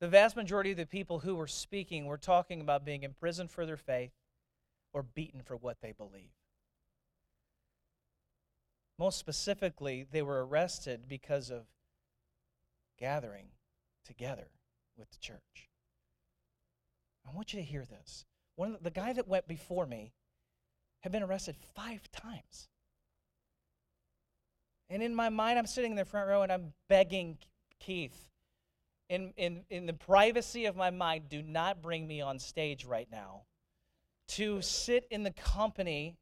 [0.00, 3.64] the vast majority of the people who were speaking were talking about being imprisoned for
[3.64, 4.12] their faith
[4.92, 6.32] or beaten for what they believe.
[8.98, 11.66] Most specifically, they were arrested because of
[12.98, 13.46] gathering
[14.04, 14.48] together
[14.96, 15.68] with the church.
[17.26, 18.24] I want you to hear this.
[18.56, 20.12] One the, the guy that went before me
[21.00, 22.68] had been arrested five times.
[24.88, 27.38] And in my mind, I'm sitting in the front row and I'm begging
[27.80, 28.30] Keith,
[29.08, 33.08] in, in, in the privacy of my mind, do not bring me on stage right
[33.10, 33.42] now
[34.26, 36.16] to sit in the company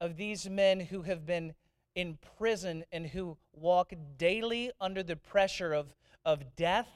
[0.00, 1.54] of these men who have been
[1.94, 6.88] in prison and who walk daily under the pressure of, of death,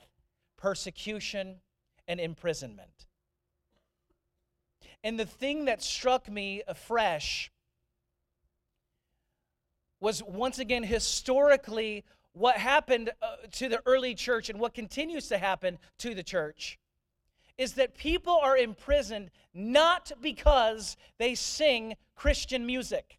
[0.57, 1.57] persecution,
[2.07, 3.07] and imprisonment.
[5.03, 7.51] And the thing that struck me afresh
[10.01, 15.39] was once again historically what happened uh, to the early church and what continues to
[15.39, 16.79] happen to the church
[17.57, 23.19] is that people are imprisoned not because they sing Christian music.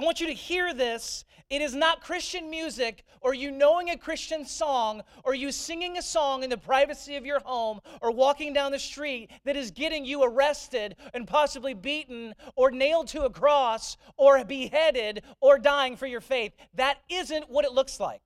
[0.00, 1.26] I want you to hear this.
[1.50, 6.02] It is not Christian music or you knowing a Christian song or you singing a
[6.02, 10.06] song in the privacy of your home or walking down the street that is getting
[10.06, 16.06] you arrested and possibly beaten or nailed to a cross or beheaded or dying for
[16.06, 16.52] your faith.
[16.74, 18.22] That isn't what it looks like.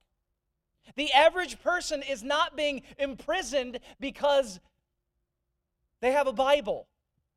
[0.94, 4.60] The average person is not being imprisoned because
[6.00, 6.87] they have a Bible.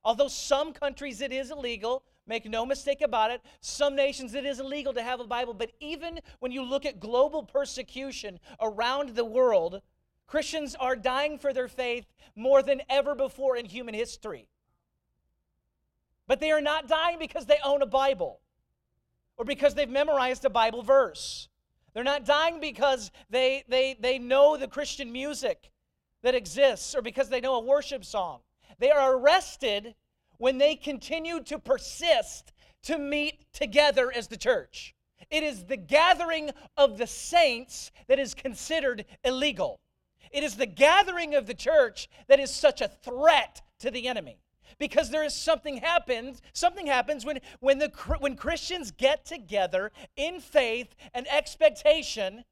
[0.04, 3.42] Although some countries it is illegal, Make no mistake about it.
[3.62, 7.00] Some nations it is illegal to have a Bible, but even when you look at
[7.00, 9.82] global persecution around the world,
[10.28, 14.50] Christians are dying for their faith more than ever before in human history.
[16.28, 18.42] But they are not dying because they own a Bible
[19.38, 21.48] or because they've memorized a Bible verse.
[21.94, 25.72] They're not dying because they, they, they know the Christian music
[26.24, 28.42] that exists or because they know a worship song.
[28.80, 29.96] They are arrested
[30.38, 32.52] when they continue to persist
[32.84, 34.96] to meet together as the church.
[35.30, 39.80] It is the gathering of the saints that is considered illegal.
[40.32, 44.38] It is the gathering of the church that is such a threat to the enemy.
[44.80, 50.40] Because there is something happens, something happens when, when, the, when Christians get together in
[50.40, 52.44] faith and expectation,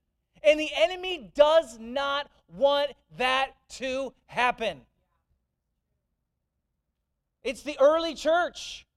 [0.42, 4.82] and the enemy does not want that to happen.
[7.46, 8.88] It's the early church.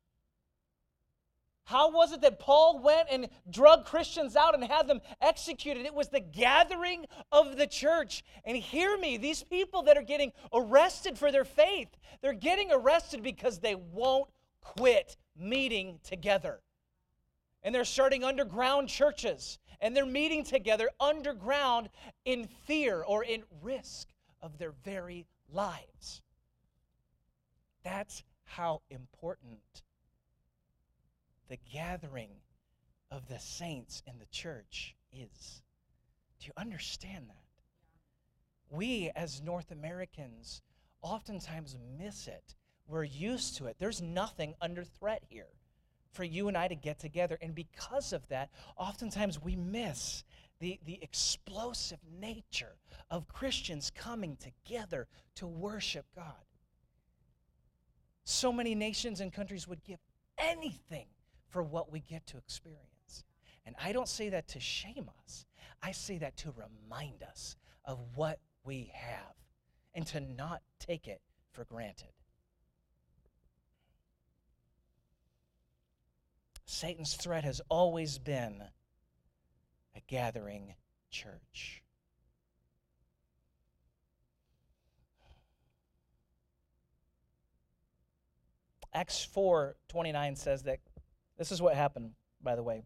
[1.64, 5.84] How was it that Paul went and drug Christians out and had them executed?
[5.84, 8.24] It was the gathering of the church.
[8.46, 11.88] And hear me, these people that are getting arrested for their faith,
[12.22, 14.30] they're getting arrested because they won't
[14.62, 16.60] quit meeting together.
[17.62, 21.90] And they're starting underground churches, and they're meeting together underground
[22.24, 24.08] in fear or in risk
[24.40, 26.22] of their very lives.
[27.84, 29.82] That's how important
[31.48, 32.30] the gathering
[33.10, 35.62] of the saints in the church is.
[36.40, 37.36] Do you understand that?
[38.70, 40.62] We, as North Americans,
[41.02, 42.54] oftentimes miss it.
[42.86, 43.76] We're used to it.
[43.78, 45.48] There's nothing under threat here
[46.12, 47.38] for you and I to get together.
[47.40, 50.24] And because of that, oftentimes we miss
[50.58, 52.76] the, the explosive nature
[53.10, 55.06] of Christians coming together
[55.36, 56.47] to worship God.
[58.30, 60.00] So many nations and countries would give
[60.36, 61.06] anything
[61.48, 63.24] for what we get to experience.
[63.64, 65.46] And I don't say that to shame us,
[65.82, 69.34] I say that to remind us of what we have
[69.94, 72.12] and to not take it for granted.
[76.66, 78.62] Satan's threat has always been
[79.96, 80.74] a gathering
[81.10, 81.82] church.
[88.92, 90.78] Acts 4 29 says that
[91.36, 92.84] this is what happened, by the way.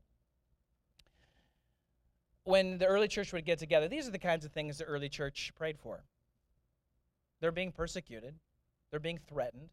[2.45, 5.09] When the early church would get together, these are the kinds of things the early
[5.09, 6.05] church prayed for.
[7.41, 8.35] They're being persecuted,
[8.91, 9.71] they're being threatened.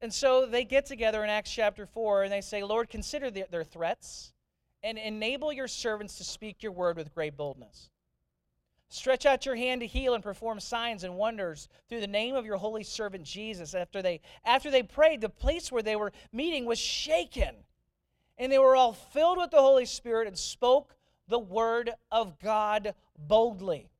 [0.00, 3.46] And so they get together in Acts chapter 4 and they say, Lord, consider the,
[3.50, 4.32] their threats
[4.82, 7.90] and enable your servants to speak your word with great boldness.
[8.90, 12.46] Stretch out your hand to heal and perform signs and wonders through the name of
[12.46, 13.74] your holy servant Jesus.
[13.74, 17.54] After they, after they prayed, the place where they were meeting was shaken.
[18.38, 20.96] And they were all filled with the Holy Spirit and spoke
[21.28, 23.90] the word of God boldly.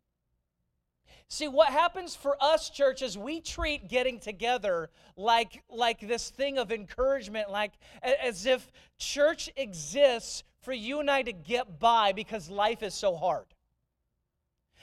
[1.30, 6.56] See, what happens for us, church, is we treat getting together like, like this thing
[6.56, 7.72] of encouragement, like
[8.02, 13.14] as if church exists for you and I to get by because life is so
[13.14, 13.44] hard.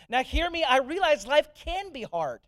[0.09, 2.41] Now, hear me, I realize life can be hard.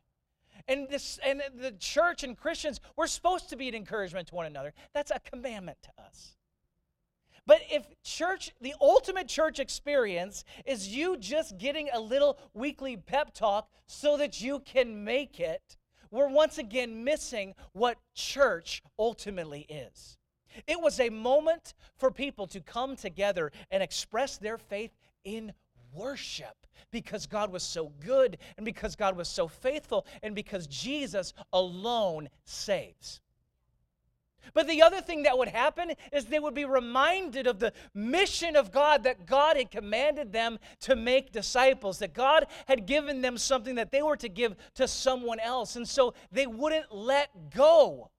[0.68, 4.46] And, this, and the church and Christians, we're supposed to be an encouragement to one
[4.46, 4.74] another.
[4.94, 6.36] That's a commandment to us.
[7.46, 13.34] But if church, the ultimate church experience is you just getting a little weekly pep
[13.34, 15.78] talk so that you can make it,
[16.12, 20.18] we're once again missing what church ultimately is.
[20.68, 24.92] It was a moment for people to come together and express their faith
[25.24, 25.54] in
[25.98, 31.34] worship because God was so good and because God was so faithful and because Jesus
[31.52, 33.20] alone saves.
[34.54, 38.56] But the other thing that would happen is they would be reminded of the mission
[38.56, 43.38] of God that God had commanded them to make disciples, that God had given them
[43.38, 45.76] something that they were to give to someone else.
[45.76, 48.10] And so they wouldn't let go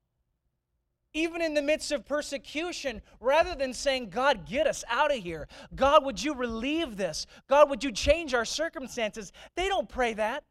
[1.15, 5.49] even in the midst of persecution, rather than saying, God, get us out of here.
[5.75, 7.27] God, would you relieve this?
[7.49, 9.33] God, would you change our circumstances?
[9.57, 10.45] They don't pray that.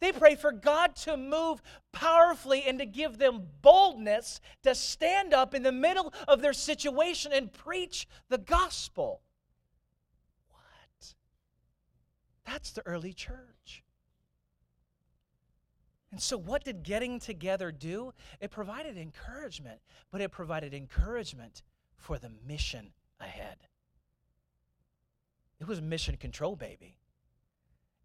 [0.00, 5.54] They pray for God to move powerfully and to give them boldness to stand up
[5.54, 9.22] in the middle of their situation and preach the gospel.
[10.50, 11.14] What?
[12.44, 13.84] That's the early church.
[16.10, 18.12] And so, what did getting together do?
[18.40, 19.80] It provided encouragement,
[20.10, 21.62] but it provided encouragement
[21.96, 23.56] for the mission ahead.
[25.60, 26.96] It was mission control, baby.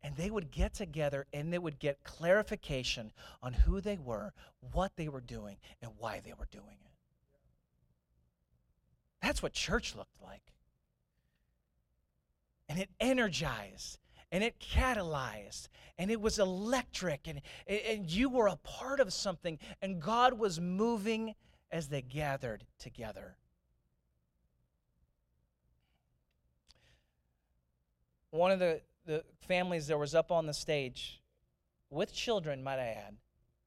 [0.03, 3.11] And they would get together and they would get clarification
[3.43, 4.33] on who they were,
[4.73, 6.91] what they were doing, and why they were doing it.
[9.21, 10.41] That's what church looked like.
[12.67, 13.99] And it energized
[14.31, 15.67] and it catalyzed
[15.97, 20.59] and it was electric and, and you were a part of something and God was
[20.59, 21.35] moving
[21.71, 23.35] as they gathered together.
[28.31, 31.21] One of the, the families that was up on the stage
[31.89, 33.17] with children, might I add,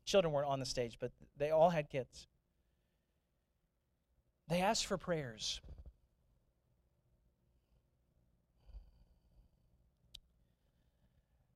[0.06, 2.26] children weren't on the stage, but they all had kids.
[4.48, 5.60] They asked for prayers.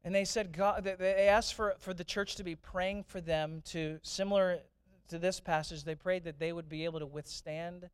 [0.09, 3.61] And they said, God, they asked for, for the church to be praying for them
[3.67, 4.61] to, similar
[5.09, 7.91] to this passage, they prayed that they would be able to withstand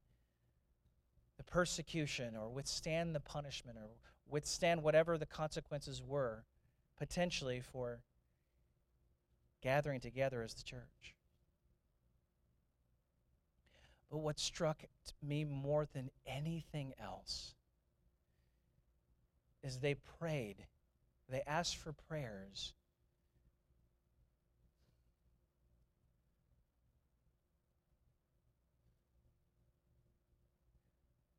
[1.37, 3.89] the persecution or withstand the punishment or
[4.31, 6.45] withstand whatever the consequences were
[6.97, 7.99] potentially for
[9.61, 11.17] gathering together as the church.
[14.09, 14.85] But what struck
[15.21, 17.57] me more than anything else
[19.65, 20.67] is they prayed
[21.29, 22.75] they asked for prayers.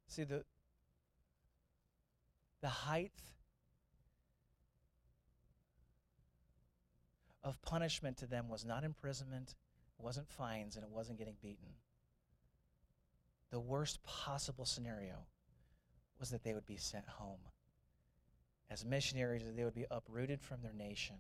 [0.08, 0.44] See, the,
[2.62, 3.12] the height
[7.44, 9.56] of punishment to them was not imprisonment,
[10.00, 11.68] it wasn't fines, and it wasn't getting beaten.
[13.52, 15.26] The worst possible scenario
[16.20, 17.40] was that they would be sent home
[18.70, 21.18] as missionaries that they would be uprooted from their nation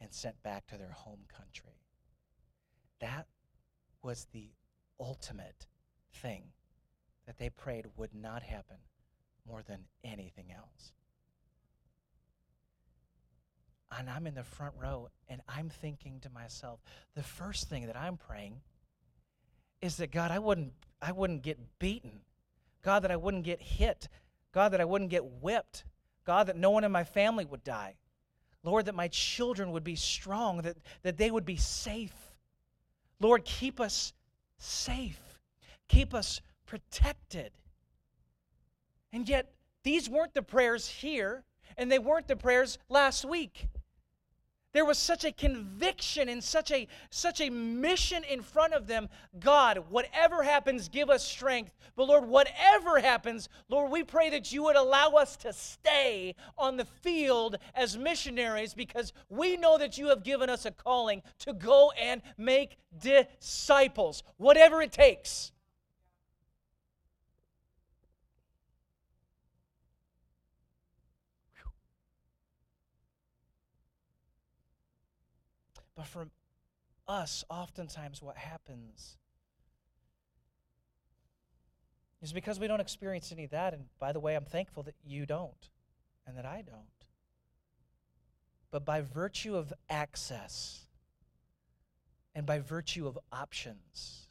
[0.00, 1.82] and sent back to their home country.
[3.00, 3.26] That
[4.02, 4.50] was the
[5.00, 5.66] ultimate
[6.12, 6.44] thing
[7.26, 8.78] that they prayed would not happen
[9.46, 10.92] more than anything else.
[13.96, 16.80] And I'm in the front row and I'm thinking to myself,
[17.14, 18.60] the first thing that I'm praying
[19.80, 22.20] is that God, I wouldn't I wouldn't get beaten.
[22.82, 24.08] God, that I wouldn't get hit.
[24.52, 25.84] God, that I wouldn't get whipped.
[26.28, 27.94] God, that no one in my family would die.
[28.62, 32.12] Lord, that my children would be strong, that, that they would be safe.
[33.18, 34.12] Lord, keep us
[34.58, 35.40] safe,
[35.88, 37.50] keep us protected.
[39.10, 39.54] And yet,
[39.84, 41.44] these weren't the prayers here,
[41.78, 43.68] and they weren't the prayers last week.
[44.74, 49.08] There was such a conviction and such a such a mission in front of them.
[49.38, 51.72] God, whatever happens, give us strength.
[51.96, 56.76] But Lord, whatever happens, Lord, we pray that you would allow us to stay on
[56.76, 61.54] the field as missionaries because we know that you have given us a calling to
[61.54, 65.52] go and make disciples, whatever it takes.
[75.98, 76.28] But for
[77.08, 79.16] us, oftentimes what happens
[82.22, 83.74] is because we don't experience any of that.
[83.74, 85.70] And by the way, I'm thankful that you don't
[86.24, 86.86] and that I don't.
[88.70, 90.86] But by virtue of access
[92.32, 94.28] and by virtue of options,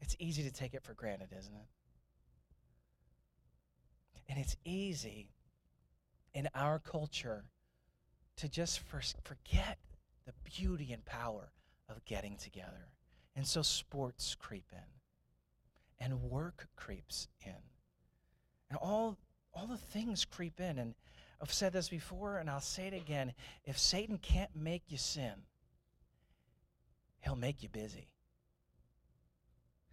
[0.00, 1.68] it's easy to take it for granted, isn't it?
[4.28, 5.28] And it's easy
[6.32, 7.44] in our culture
[8.36, 9.78] to just first forget
[10.26, 11.52] the beauty and power
[11.88, 12.88] of getting together.
[13.36, 17.52] And so sports creep in, and work creeps in,
[18.70, 19.18] and all,
[19.52, 20.78] all the things creep in.
[20.78, 20.94] And
[21.42, 23.34] I've said this before, and I'll say it again.
[23.64, 25.32] If Satan can't make you sin,
[27.20, 28.08] he'll make you busy.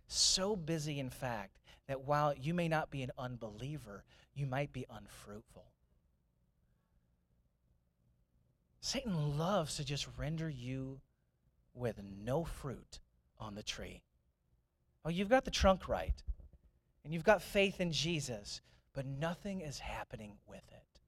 [0.07, 4.85] so busy, in fact, that while you may not be an unbeliever, you might be
[4.89, 5.65] unfruitful.
[8.81, 10.99] Satan loves to just render you
[11.73, 12.99] with no fruit
[13.39, 14.01] on the tree.
[15.05, 16.21] Oh, you've got the trunk right,
[17.03, 18.61] and you've got faith in Jesus,
[18.93, 20.99] but nothing is happening with it.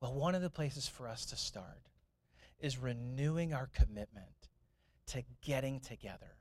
[0.00, 1.88] Well, one of the places for us to start
[2.58, 4.48] is renewing our commitment
[5.06, 6.36] to getting together.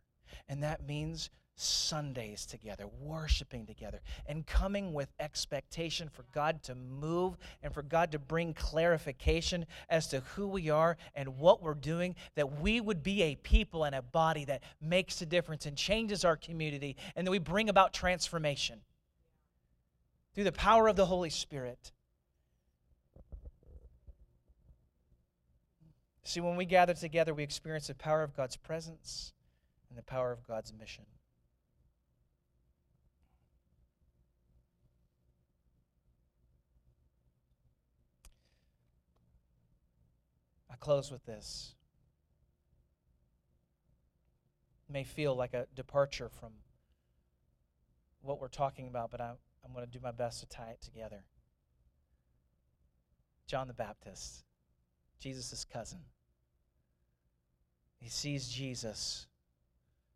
[0.48, 1.30] And that means
[1.60, 8.12] Sundays together, worshiping together, and coming with expectation for God to move and for God
[8.14, 13.04] to bring clarification as to who we are and what we're doing, that we would
[13.04, 17.28] be a people and a body that makes a difference and changes our community, and
[17.28, 18.80] that we bring about transformation
[20.34, 21.92] through the power of the Holy Spirit.
[26.24, 29.34] See, when we gather together, we experience the power of God's presence
[29.90, 31.06] and the power of God's mission.
[40.80, 41.76] Close with this.
[44.90, 46.52] It may feel like a departure from
[48.22, 49.32] what we're talking about, but I,
[49.64, 51.24] I'm going to do my best to tie it together.
[53.48, 54.44] John the Baptist,
[55.20, 56.00] Jesus' cousin.
[58.00, 59.28] He sees Jesus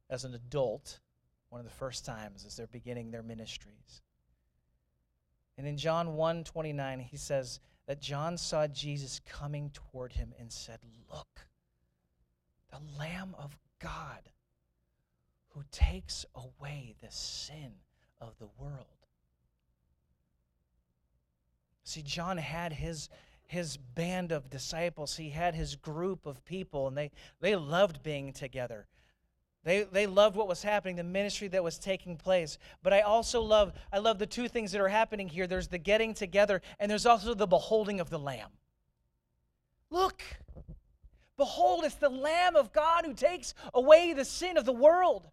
[0.10, 1.00] as an adult,
[1.50, 4.02] one of the first times as they're beginning their ministries.
[5.58, 10.52] And in John 1 29, he says that John saw Jesus coming toward him and
[10.52, 10.80] said,
[11.12, 11.48] Look,
[12.72, 14.30] the Lamb of God
[15.50, 17.74] who takes away the sin
[18.20, 18.88] of the world.
[21.84, 23.10] See, John had his,
[23.46, 28.34] his band of disciples, he had his group of people, and they, they loved being
[28.34, 28.88] together.
[29.64, 32.58] They, they loved what was happening, the ministry that was taking place.
[32.82, 35.48] But I also love, I love the two things that are happening here.
[35.48, 38.50] There's the getting together, and there's also the beholding of the Lamb.
[39.90, 40.22] Look,
[41.38, 45.30] behold, it's the Lamb of God who takes away the sin of the world.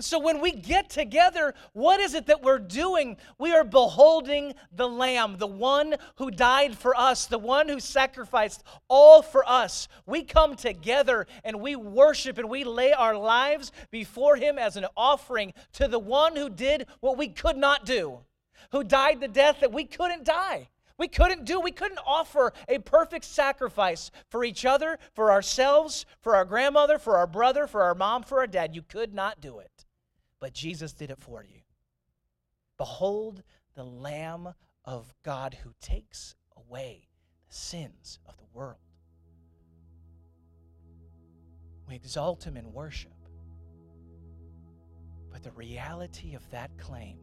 [0.00, 3.16] So when we get together, what is it that we're doing?
[3.38, 8.62] We are beholding the Lamb, the one who died for us, the one who sacrificed
[8.88, 9.88] all for us.
[10.06, 14.86] We come together and we worship and we lay our lives before Him as an
[14.96, 18.20] offering to the one who did what we could not do,
[18.72, 20.68] who died the death that we couldn't die.
[20.98, 26.36] We couldn't do, we couldn't offer a perfect sacrifice for each other, for ourselves, for
[26.36, 28.74] our grandmother, for our brother, for our mom, for our dad.
[28.74, 29.86] You could not do it
[30.40, 31.60] but Jesus did it for you.
[32.78, 33.42] Behold
[33.74, 37.08] the Lamb of God who takes away
[37.48, 38.78] the sins of the world.
[41.86, 43.12] We exalt him in worship.
[45.30, 47.18] But the reality of that claim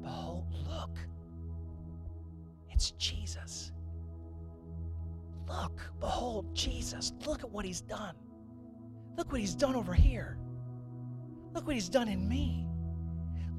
[0.00, 0.96] behold, look,
[2.70, 3.72] it's Jesus.
[5.48, 7.12] Look, behold, Jesus.
[7.26, 8.14] Look at what he's done.
[9.16, 10.38] Look what he's done over here.
[11.54, 12.66] Look what he's done in me.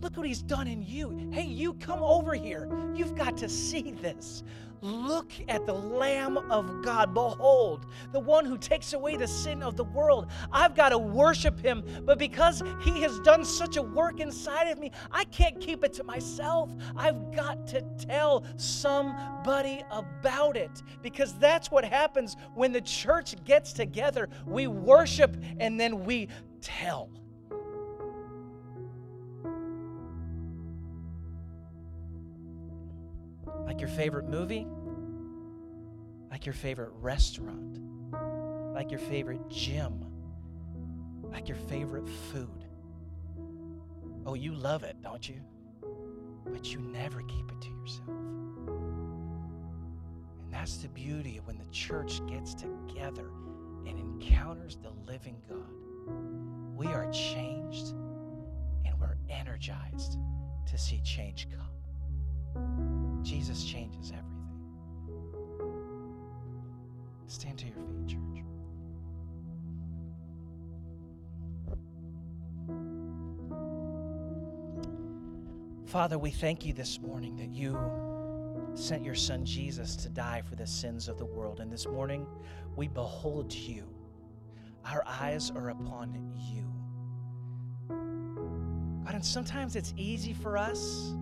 [0.02, 1.30] Look what he's done in you.
[1.32, 2.68] Hey, you come over here.
[2.94, 4.44] You've got to see this.
[4.82, 7.14] Look at the Lamb of God.
[7.14, 10.30] Behold, the one who takes away the sin of the world.
[10.52, 14.78] I've got to worship him, but because he has done such a work inside of
[14.78, 16.70] me, I can't keep it to myself.
[16.98, 23.72] I've got to tell somebody about it because that's what happens when the church gets
[23.72, 24.28] together.
[24.46, 26.28] We worship and then we
[26.60, 27.10] tell.
[33.66, 34.68] Like your favorite movie?
[36.30, 37.80] Like your favorite restaurant?
[38.74, 40.05] Like your favorite gym?
[41.32, 42.66] Like your favorite food?
[44.26, 45.41] Oh, you love it, don't you?
[46.45, 48.09] But you never keep it to yourself.
[50.41, 53.30] And that's the beauty of when the church gets together
[53.88, 55.57] and encounters the living God.
[56.76, 57.89] We are changed
[58.86, 60.18] and we're energized
[60.68, 63.03] to see change come.
[63.24, 64.34] Jesus changes everything.
[67.28, 68.43] Stand to your feet, church.
[75.86, 77.78] Father, we thank you this morning that you
[78.74, 81.59] sent your son Jesus to die for the sins of the world.
[81.59, 82.26] And this morning,
[82.76, 83.86] we behold you.
[84.86, 86.13] Our eyes are upon
[86.51, 86.65] you.
[89.05, 91.13] God, and sometimes it's easy for us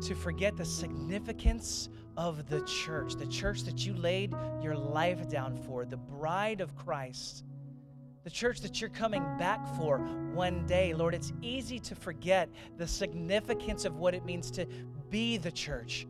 [0.00, 5.56] to forget the significance of the church, the church that you laid your life down
[5.56, 7.44] for, the bride of Christ.
[8.22, 9.98] the church that you're coming back for
[10.34, 10.92] one day.
[10.92, 14.66] Lord, it's easy to forget the significance of what it means to
[15.08, 16.06] be the church,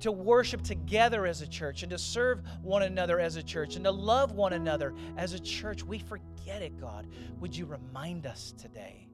[0.00, 3.84] to worship together as a church, and to serve one another as a church, and
[3.84, 5.82] to love one another as a church.
[5.82, 7.08] We forget it, God.
[7.40, 9.07] Would you remind us today?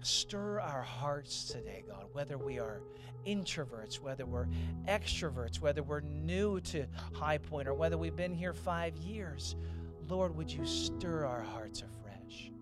[0.00, 2.80] Stir our hearts today, God, whether we are
[3.26, 4.46] introverts, whether we're
[4.86, 9.56] extroverts, whether we're new to High Point, or whether we've been here five years.
[10.08, 12.52] Lord, would you stir our hearts afresh?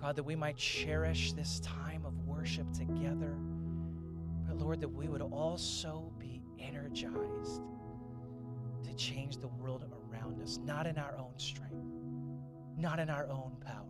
[0.00, 3.34] God, that we might cherish this time of worship together.
[4.46, 7.62] But Lord, that we would also be energized
[8.84, 11.85] to change the world around us, not in our own strength
[12.76, 13.84] not in our own power,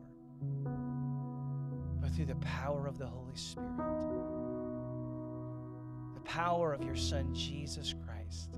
[2.00, 3.68] but through the power of the Holy Spirit,
[6.14, 8.50] the power of your Son, Jesus Christ.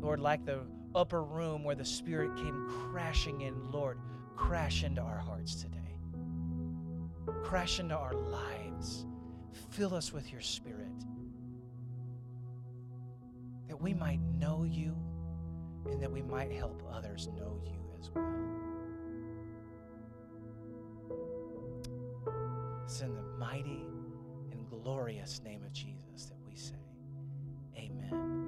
[0.00, 0.60] Lord, like the
[0.94, 3.98] upper room where the Spirit came crashing in, Lord,
[4.36, 5.78] crash into our hearts today.
[7.42, 9.06] Crash into our lives.
[9.70, 10.84] Fill us with your Spirit
[13.68, 14.94] that we might know you
[15.90, 18.24] and that we might help others know you as well.
[22.84, 23.84] It's in the mighty
[24.52, 26.74] and glorious name of Jesus that we say,
[27.76, 28.44] Amen.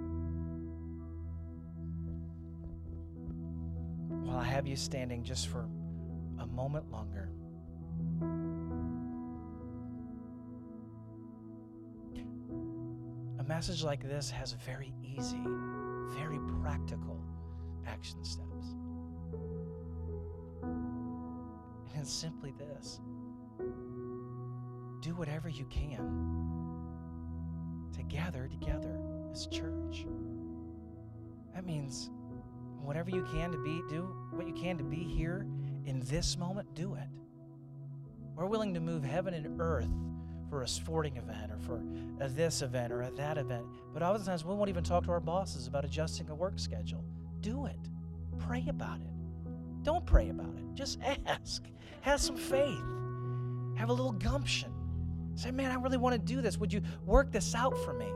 [4.25, 5.69] While I have you standing just for
[6.39, 7.31] a moment longer,
[13.39, 15.43] a message like this has very easy,
[16.15, 17.21] very practical
[17.87, 18.75] action steps.
[20.63, 23.01] And it's simply this
[25.01, 26.27] do whatever you can
[27.93, 28.99] to gather together
[29.31, 30.07] as church.
[31.55, 32.11] That means
[32.81, 34.03] whatever you can to be, do
[34.33, 35.47] what you can to be here
[35.85, 37.09] in this moment, do it.
[38.35, 39.89] We're willing to move heaven and earth
[40.49, 41.83] for a sporting event or for
[42.21, 43.67] a this event or that event.
[43.93, 47.05] But oftentimes we won't even talk to our bosses about adjusting a work schedule
[47.41, 47.79] do it.
[48.39, 49.85] Pray about it.
[49.85, 50.65] Don't pray about it.
[50.75, 51.63] Just ask.
[52.01, 52.83] Have some faith.
[53.77, 54.73] Have a little gumption.
[55.37, 56.59] Say, man, I really want to do this.
[56.59, 58.07] Would you work this out for me?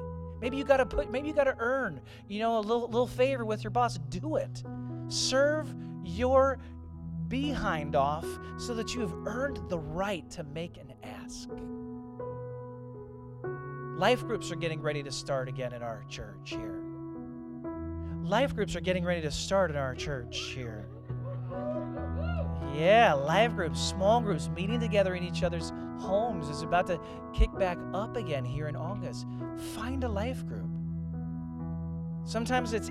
[0.40, 3.62] Maybe you gotta put, maybe you gotta earn, you know, a little little favor with
[3.62, 3.98] your boss.
[4.08, 4.62] Do it.
[5.08, 5.72] Serve
[6.02, 6.58] your
[7.28, 8.26] behind off
[8.56, 11.50] so that you have earned the right to make an ask.
[14.00, 16.80] Life groups are getting ready to start again in our church here.
[18.22, 20.88] Life groups are getting ready to start in our church here.
[22.74, 26.98] Yeah, life groups, small groups, meeting together in each other's homes is about to
[27.34, 29.26] kick back up again here in August.
[29.74, 30.70] Find a life group.
[32.24, 32.88] Sometimes it's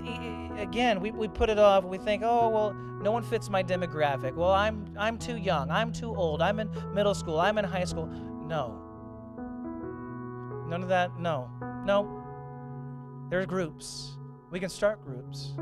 [0.58, 1.82] again, we, we put it off.
[1.82, 4.36] We think, oh well, no one fits my demographic.
[4.36, 5.72] Well, I'm I'm too young.
[5.72, 6.40] I'm too old.
[6.40, 7.40] I'm in middle school.
[7.40, 8.06] I'm in high school.
[8.46, 8.89] No.
[10.70, 11.18] None of that.
[11.18, 11.50] No.
[11.84, 12.22] No.
[13.28, 14.16] There are groups.
[14.52, 15.52] We can start groups.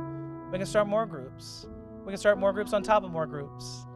[0.52, 1.66] We can start more groups.
[2.04, 3.86] We can start more groups on top of more groups.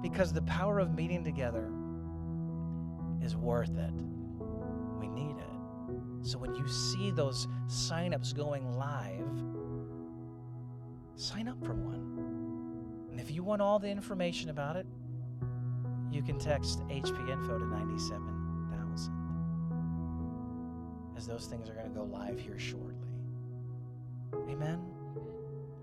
[0.00, 1.68] Because the power of meeting together
[3.20, 3.92] is worth it.
[5.00, 6.26] We need it.
[6.26, 9.26] So when you see those signups going live,
[11.16, 13.08] sign up for one.
[13.10, 14.86] And if you want all the information about it,
[16.12, 18.37] you can text HP info to 97,000
[21.18, 22.94] as those things are going to go live here shortly.
[24.48, 24.80] Amen?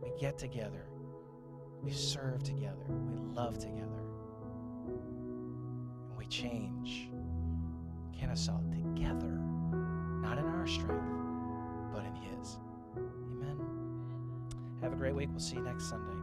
[0.02, 0.86] We get together.
[1.84, 2.86] We serve together.
[2.88, 4.00] We love together.
[4.88, 7.10] And we change
[8.18, 9.42] Kennesaw together,
[10.22, 11.04] not in our strength,
[11.94, 12.58] but in His.
[12.96, 13.60] Amen.
[14.82, 15.28] Have a great week.
[15.32, 16.15] We'll see you next Sunday.